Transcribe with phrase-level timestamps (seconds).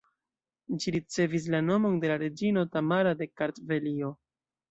[0.83, 4.13] Ĝi ricevis la nomon de la reĝino Tamara de Kartvelio.